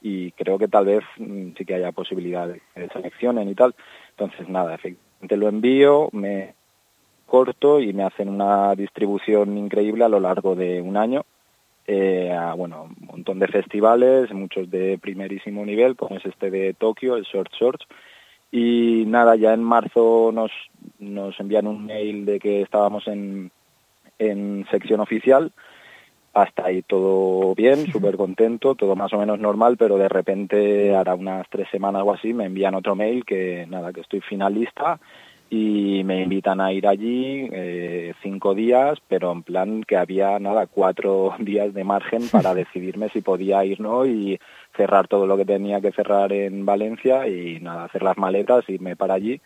y 0.00 0.32
creo 0.32 0.58
que 0.58 0.68
tal 0.68 0.86
vez 0.86 1.04
mm, 1.18 1.50
sí 1.56 1.64
que 1.64 1.74
haya 1.74 1.92
posibilidad 1.92 2.48
de 2.48 2.62
que 2.74 2.88
seleccionen 2.88 3.48
y 3.48 3.54
tal. 3.54 3.74
Entonces, 4.10 4.48
nada, 4.48 4.74
efectivamente 4.74 5.36
lo 5.36 5.48
envío, 5.48 6.08
me 6.12 6.54
corto 7.26 7.80
y 7.80 7.92
me 7.92 8.04
hacen 8.04 8.28
una 8.28 8.74
distribución 8.74 9.58
increíble 9.58 10.04
a 10.04 10.08
lo 10.08 10.20
largo 10.20 10.54
de 10.54 10.80
un 10.80 10.96
año. 10.96 11.24
Eh, 11.88 12.32
a, 12.32 12.54
bueno, 12.54 12.88
un 13.00 13.06
montón 13.06 13.38
de 13.38 13.46
festivales, 13.46 14.32
muchos 14.32 14.70
de 14.70 14.98
primerísimo 14.98 15.64
nivel, 15.64 15.96
como 15.96 16.16
es 16.16 16.26
este 16.26 16.50
de 16.50 16.74
Tokio, 16.74 17.16
el 17.16 17.24
Short 17.24 17.52
Shorts. 17.52 17.86
Y 18.50 19.04
nada, 19.06 19.36
ya 19.36 19.52
en 19.52 19.62
marzo 19.62 20.30
nos, 20.32 20.50
nos 20.98 21.38
envían 21.38 21.66
un 21.66 21.84
mail 21.84 22.24
de 22.24 22.38
que 22.38 22.62
estábamos 22.62 23.06
en, 23.06 23.50
en 24.18 24.66
sección 24.70 25.00
oficial. 25.00 25.52
Hasta 26.34 26.66
ahí 26.66 26.82
todo 26.82 27.54
bien, 27.54 27.90
súper 27.90 28.16
contento, 28.16 28.74
todo 28.74 28.94
más 28.94 29.12
o 29.14 29.18
menos 29.18 29.38
normal, 29.38 29.76
pero 29.78 29.96
de 29.96 30.08
repente, 30.08 30.94
hará 30.94 31.14
unas 31.14 31.48
tres 31.48 31.66
semanas 31.70 32.02
o 32.04 32.12
así, 32.12 32.34
me 32.34 32.44
envían 32.44 32.74
otro 32.74 32.94
mail 32.94 33.24
que 33.24 33.66
nada, 33.68 33.92
que 33.92 34.02
estoy 34.02 34.20
finalista 34.20 35.00
y 35.48 36.02
me 36.04 36.22
invitan 36.22 36.60
a 36.60 36.72
ir 36.72 36.86
allí 36.86 37.48
eh, 37.52 38.14
cinco 38.22 38.54
días, 38.54 38.98
pero 39.08 39.30
en 39.30 39.42
plan 39.42 39.84
que 39.84 39.96
había 39.96 40.38
nada, 40.38 40.66
cuatro 40.66 41.34
días 41.38 41.72
de 41.72 41.84
margen 41.84 42.28
para 42.28 42.54
decidirme 42.54 43.08
si 43.10 43.20
podía 43.20 43.64
ir 43.64 43.80
no 43.80 44.04
y 44.06 44.38
cerrar 44.76 45.08
todo 45.08 45.26
lo 45.26 45.36
que 45.36 45.44
tenía 45.44 45.80
que 45.80 45.92
cerrar 45.92 46.32
en 46.32 46.66
Valencia 46.66 47.28
y 47.28 47.60
nada, 47.60 47.84
hacer 47.84 48.02
las 48.02 48.18
maletas, 48.18 48.68
irme 48.68 48.96
para 48.96 49.14
allí 49.14 49.40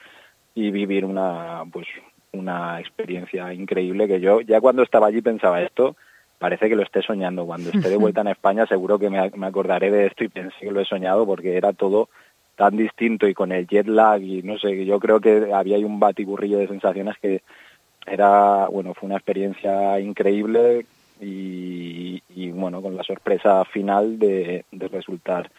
y 0.54 0.70
vivir 0.70 1.04
una 1.04 1.64
pues 1.70 1.86
una 2.32 2.80
experiencia 2.80 3.52
increíble 3.52 4.06
que 4.06 4.20
yo 4.20 4.40
ya 4.40 4.60
cuando 4.60 4.82
estaba 4.82 5.08
allí 5.08 5.20
pensaba 5.20 5.62
esto 5.62 5.96
parece 6.38 6.68
que 6.68 6.76
lo 6.76 6.82
esté 6.82 7.02
soñando. 7.02 7.44
Cuando 7.44 7.70
esté 7.70 7.88
de 7.88 7.96
vuelta 7.96 8.22
en 8.22 8.28
España 8.36 8.66
seguro 8.66 8.98
que 8.98 9.10
me, 9.10 9.30
me 9.36 9.46
acordaré 9.46 9.90
de 9.90 10.06
esto 10.06 10.24
y 10.24 10.28
pensé 10.28 10.56
que 10.60 10.72
lo 10.72 10.80
he 10.80 10.84
soñado 10.84 11.26
porque 11.26 11.56
era 11.56 11.72
todo 11.72 12.08
tan 12.56 12.76
distinto 12.76 13.26
y 13.26 13.34
con 13.34 13.52
el 13.52 13.66
jet 13.66 13.86
lag 13.86 14.22
y 14.22 14.42
no 14.42 14.58
sé 14.58 14.84
yo 14.84 14.98
creo 15.00 15.20
que 15.20 15.50
había 15.52 15.76
ahí 15.76 15.84
un 15.84 15.98
batiburrillo 15.98 16.58
de 16.58 16.68
sensaciones 16.68 17.16
que 17.18 17.40
era 18.06 18.66
bueno 18.68 18.92
fue 18.92 19.06
una 19.06 19.16
experiencia 19.16 19.98
increíble 19.98 20.84
y, 21.20 22.22
y 22.28 22.50
bueno 22.50 22.82
con 22.82 22.96
la 22.96 23.02
sorpresa 23.02 23.64
final 23.64 24.18
de, 24.18 24.66
de 24.70 24.88
resultar 24.88 25.50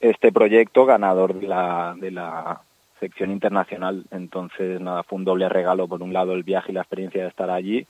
este 0.00 0.32
proyecto 0.32 0.86
ganador 0.86 1.34
de 1.34 1.48
la 1.48 1.94
de 2.00 2.10
la 2.10 2.62
sección 3.02 3.32
internacional. 3.32 4.04
Entonces, 4.12 4.80
nada, 4.80 5.02
fue 5.02 5.18
un 5.18 5.24
doble 5.24 5.48
regalo. 5.48 5.88
Por 5.88 6.02
un 6.02 6.12
lado, 6.12 6.34
el 6.34 6.44
viaje 6.44 6.70
y 6.70 6.74
la 6.74 6.82
experiencia 6.82 7.22
de 7.22 7.28
estar 7.28 7.50
allí 7.50 7.84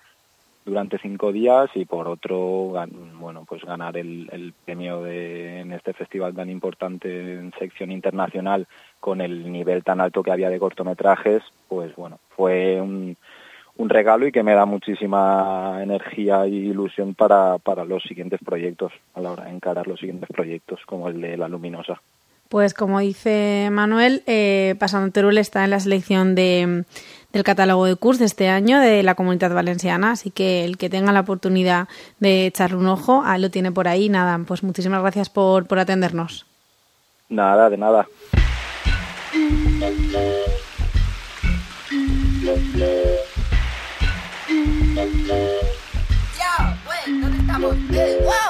durante 0.64 0.99
cinco 0.99 1.33
días 1.33 1.69
y 1.75 1.85
por 1.85 2.09
otro, 2.09 2.73
bueno, 3.19 3.45
pues 3.47 3.62
ganar 3.64 3.97
el, 3.97 4.28
el 4.33 4.54
premio 4.64 5.02
de, 5.02 5.61
en 5.61 5.73
este 5.73 5.92
festival 5.92 6.35
tan 6.35 6.49
importante 6.50 7.35
en 7.35 7.52
sección 7.59 7.90
internacional 7.90 8.66
con 9.00 9.21
el 9.21 9.50
nivel 9.50 9.83
tan 9.83 10.00
alto 10.00 10.23
que 10.23 10.31
había 10.31 10.50
de 10.50 10.61
cortometrajes, 10.61 11.42
pues 11.69 11.95
bueno, 11.97 12.19
fue 12.37 12.81
un, 12.81 13.16
regalo 13.76 14.28
y 14.28 14.33
que 14.33 14.45
me 14.45 14.54
da 14.54 14.64
muchísima 14.64 15.81
energía 15.83 16.47
y 16.47 16.54
ilusión 16.54 17.14
para, 17.14 17.59
para 17.59 17.85
los 17.85 18.04
siguientes 18.04 18.38
proyectos, 18.42 18.92
a 19.14 19.21
la 19.21 19.33
hora 19.33 19.45
de 19.45 19.50
encarar 19.50 19.88
los 19.88 19.99
siguientes 19.99 20.31
proyectos, 20.33 20.81
como 20.87 21.09
el 21.09 21.21
de 21.21 21.37
La 21.37 21.49
Luminosa. 21.49 22.00
Pues 22.53 22.75
como 22.75 23.01
dice 23.01 23.71
Manuel, 23.73 24.23
eh, 24.27 24.75
Pasando 24.79 25.11
Teruel 25.11 25.39
está 25.39 25.65
en 25.65 25.71
la 25.71 25.81
selección 25.81 26.35
de, 26.35 26.85
del 27.33 27.45
catálogo 27.45 27.87
de 27.87 27.97
cursos 27.97 28.19
de 28.19 28.27
este 28.27 28.51
año 28.51 28.79
de 28.79 29.03
la 29.03 29.15
Comunidad 29.15 29.55
Valenciana, 29.55 30.11
así 30.11 30.31
que 30.31 30.67
el 30.67 30.77
que 30.77 30.91
tenga 30.91 31.13
la 31.13 31.21
oportunidad 31.21 31.89
de 32.21 32.45
echarle 32.45 32.77
un 32.77 32.89
ojo, 32.89 33.25
lo 33.39 33.51
tiene 33.51 33.73
por 33.73 33.89
ahí. 33.89 34.11
Nada, 34.11 34.39
pues 34.47 34.63
muchísimas 34.63 35.01
gracias 35.01 35.31
por 35.31 35.79
atendernos. 35.79 36.45
Nada, 37.31 37.71
de 37.71 37.79
nada. 37.79 38.07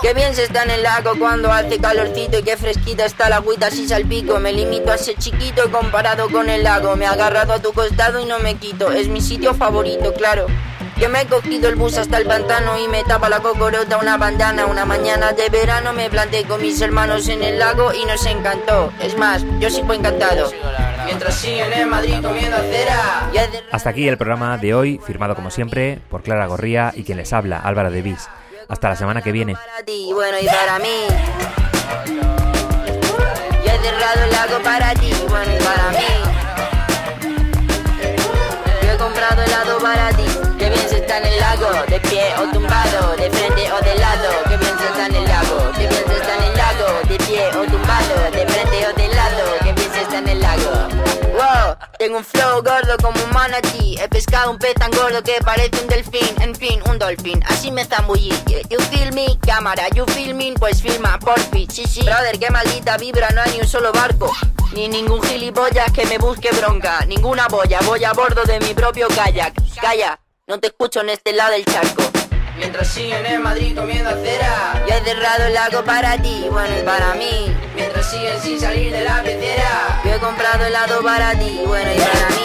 Qué 0.01 0.15
bien 0.15 0.35
se 0.35 0.45
está 0.45 0.65
en 0.65 0.71
el 0.71 0.83
lago 0.83 1.13
cuando 1.19 1.53
hace 1.53 1.79
calorcito 1.79 2.39
y 2.39 2.43
qué 2.43 2.57
fresquita 2.57 3.05
está 3.05 3.29
la 3.29 3.37
agüita 3.37 3.67
así 3.67 3.87
salpico. 3.87 4.39
Me 4.39 4.53
limito 4.53 4.91
a 4.93 4.99
ser 4.99 5.17
chiquito 5.17 5.71
comparado 5.71 6.29
con 6.31 6.49
el 6.49 6.65
lago. 6.65 6.97
Me 6.97 7.05
he 7.05 7.09
agarrado 7.09 7.53
a 7.53 7.59
tu 7.61 7.73
costado 7.73 8.21
y 8.21 8.25
no 8.25 8.39
me 8.39 8.57
quito. 8.57 8.91
Es 8.91 9.09
mi 9.09 9.21
sitio 9.21 9.55
favorito, 9.55 10.13
claro. 10.15 10.47
Que 10.99 11.09
me 11.09 11.23
he 11.23 11.27
cogido 11.27 11.69
el 11.69 11.77
bus 11.77 11.99
hasta 11.99 12.19
el 12.19 12.27
pantano 12.27 12.79
y 12.79 12.87
me 12.89 13.03
tapa 13.05 13.29
la 13.29 13.41
cocorota 13.41 13.97
una 13.99 14.17
bandana. 14.17 14.67
Una 14.67 14.85
mañana 14.85 15.33
de 15.33 15.49
verano 15.49 15.93
me 15.93 16.11
planté 16.11 16.45
con 16.45 16.61
mis 16.61 16.81
hermanos 16.81 17.29
en 17.29 17.43
el 17.43 17.59
lago 17.59 17.93
y 17.93 18.05
nos 18.05 18.25
encantó. 18.27 18.93
Es 19.01 19.17
más, 19.17 19.45
yo 19.59 19.71
sigo 19.71 19.93
encantado. 19.95 20.51
Mientras 21.05 21.35
siguen 21.35 21.73
en 21.73 21.89
Madrid 21.89 22.15
comiendo 22.23 22.57
cera. 22.59 23.31
Hasta 23.73 23.91
aquí 23.91 24.07
el 24.07 24.17
programa 24.17 24.59
de 24.59 24.75
hoy, 24.75 25.01
firmado 25.05 25.35
como 25.35 25.51
siempre 25.51 25.99
por 26.09 26.23
Clara 26.23 26.47
Gorría 26.47 26.93
y 26.95 27.03
quien 27.03 27.19
les 27.19 27.33
habla, 27.33 27.59
Álvaro 27.59 27.91
de 27.91 28.03
Vis. 28.03 28.29
Hasta 28.69 28.89
la 28.89 28.97
semana 28.97 29.23
que 29.23 29.33
viene. 29.33 29.55
Para 29.55 29.83
ti, 29.85 30.11
bueno, 30.13 30.39
y 30.41 30.47
para 30.47 30.79
mí. 30.79 31.07
Yo 33.65 33.71
he 33.71 33.79
cerrado 33.79 34.25
el 34.25 34.31
lago 34.31 34.63
para 34.63 34.95
ti, 34.95 35.13
bueno, 35.29 35.53
y 35.53 35.63
para 35.63 35.91
mí. 35.91 36.07
Yo 38.83 38.93
he 38.93 38.97
comprado 38.97 39.43
helado 39.43 39.79
para 39.79 40.11
ti. 40.11 40.25
Que 40.59 40.69
bien 40.71 40.89
se 40.89 40.99
está 40.99 41.19
en 41.19 41.27
el 41.27 41.41
lago, 41.41 41.71
de 41.89 42.01
pie 42.01 42.35
o 42.39 42.53
tumbado, 42.53 43.17
de 43.17 43.31
frente 43.31 43.73
o 43.73 43.81
de 43.81 43.95
lado. 43.97 44.31
Que 44.49 44.57
bien 44.57 44.79
se 44.79 44.85
está 44.87 45.07
en 45.07 45.17
el 45.17 45.25
lago, 45.25 45.72
tengo 52.03 52.19
un 52.19 52.25
flow 52.25 52.65
gordo 52.65 52.97
como 53.01 53.23
un 53.23 53.31
manatí. 53.31 53.95
He 53.97 54.09
pescado 54.09 54.51
un 54.51 54.59
pez 54.59 54.75
tan 54.75 54.91
gordo 54.91 55.23
que 55.23 55.35
parece 55.45 55.81
un 55.81 55.87
delfín. 55.87 56.35
En 56.41 56.53
fin, 56.53 56.83
un 56.91 56.99
dolphin. 56.99 57.41
Así 57.47 57.71
me 57.71 57.85
zambullí. 57.85 58.33
You 58.71 58.81
feel 58.91 59.13
me, 59.13 59.39
cámara, 59.39 59.89
you 59.91 60.05
filming, 60.07 60.55
pues 60.55 60.83
filma, 60.83 61.17
porfi. 61.21 61.69
Sí, 61.71 61.85
sí. 61.87 62.03
Brother, 62.03 62.41
qué 62.41 62.51
maldita 62.51 62.97
vibra, 62.97 63.31
no 63.31 63.43
hay 63.43 63.53
ni 63.53 63.61
un 63.61 63.69
solo 63.69 63.93
barco. 63.93 64.33
Ni 64.73 64.89
ningún 64.89 65.23
gilipollas 65.23 65.93
que 65.93 66.05
me 66.07 66.19
busque 66.19 66.51
bronca. 66.51 67.05
Ninguna 67.07 67.47
boya, 67.47 67.79
voy 67.83 68.03
a 68.03 68.13
bordo 68.13 68.43
de 68.43 68.59
mi 68.59 68.75
propio 68.75 69.07
kayak. 69.07 69.55
Calla, 69.81 70.19
no 70.49 70.59
te 70.59 70.67
escucho 70.69 71.03
en 71.03 71.11
este 71.11 71.33
lado 71.33 71.53
del 71.53 71.65
charco. 71.65 72.03
Mientras 72.57 72.89
siguen 72.89 73.25
en 73.25 73.43
Madrid 73.43 73.75
comiendo 73.75 74.11
cera 74.23 74.85
Yo 74.87 74.95
he 74.95 75.01
cerrado 75.05 75.47
el 75.47 75.55
lago 75.55 75.85
para 75.85 76.19
ti, 76.19 76.47
bueno 76.51 76.79
y 76.79 76.83
para 76.83 77.15
mí. 77.15 77.55
Mientras 77.75 78.11
siguen 78.11 78.41
sin 78.41 78.61
salir 78.61 78.93
de 78.93 79.05
la 79.05 79.23
pecera. 79.23 80.01
Yo 80.05 80.15
he 80.15 80.19
comprado 80.19 80.65
helado 80.65 81.03
para 81.03 81.33
ti, 81.39 81.63
bueno 81.67 81.91
y 81.93 81.99
para 81.99 82.29
mí. 82.31 82.45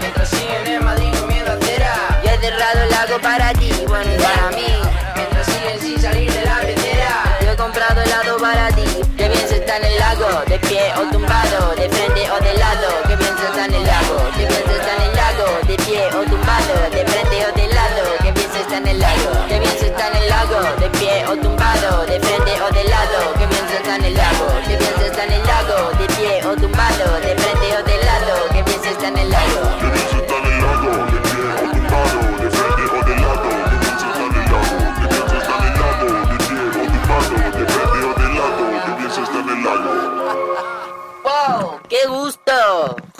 Mientras 0.00 0.28
siguen 0.28 0.66
en 0.66 0.84
Madrid 0.84 1.12
comiendo 1.20 1.58
cera 1.60 2.20
Yo 2.22 2.30
he 2.30 2.38
cerrado 2.38 2.82
el 2.84 2.90
lago 2.90 3.18
para 3.20 3.52
ti, 3.54 3.72
bueno 3.86 4.14
y 4.14 4.18
para 4.18 4.50
mí. 4.50 4.66
Mientras 5.16 5.46
siguen 5.46 5.80
sin 5.80 6.00
salir 6.00 6.32
de 6.32 6.44
la 6.44 6.60
pecera. 6.60 7.38
Yo 7.42 7.50
he 7.50 7.56
comprado 7.56 8.00
helado 8.00 8.36
para 8.38 8.68
ti. 8.68 8.84
Que 9.16 9.28
bien 9.28 9.48
se 9.48 9.56
está 9.56 9.76
en 9.78 9.84
el 9.86 9.98
lago, 9.98 10.42
de 10.46 10.58
pie 10.60 10.92
o 10.96 11.02
tumbado 11.10 11.74
De 11.74 11.88
frente 11.88 12.30
o 12.30 12.38
de 12.42 12.54
lado, 12.54 13.07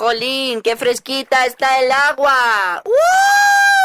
¡Jolín! 0.09 0.63
¡Qué 0.63 0.75
fresquita 0.75 1.45
está 1.45 1.81
el 1.81 1.93
agua! 1.93 2.81
¡Uh! 2.83 3.78